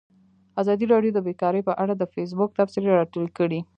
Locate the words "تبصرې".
2.57-2.89